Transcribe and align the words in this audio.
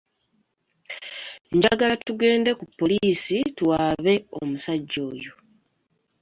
Njagala 1.55 1.95
tugenda 2.05 2.51
ku 2.59 2.65
poliisi 2.77 3.37
tuwaabe 3.57 4.13
omusajja 4.39 4.99
oyo. 5.11 5.33